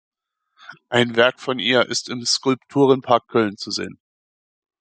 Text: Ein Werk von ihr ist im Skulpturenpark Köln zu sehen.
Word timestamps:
Ein 0.89 1.15
Werk 1.15 1.39
von 1.39 1.59
ihr 1.59 1.85
ist 1.87 2.09
im 2.09 2.25
Skulpturenpark 2.25 3.27
Köln 3.27 3.57
zu 3.57 3.69
sehen. 3.69 3.99